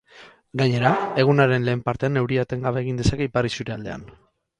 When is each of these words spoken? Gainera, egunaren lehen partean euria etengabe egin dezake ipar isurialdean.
Gainera, 0.59 0.93
egunaren 1.23 1.67
lehen 1.67 1.83
partean 1.89 2.17
euria 2.21 2.45
etengabe 2.47 2.81
egin 2.85 2.99
dezake 3.03 3.29
ipar 3.31 3.49
isurialdean. 3.51 4.09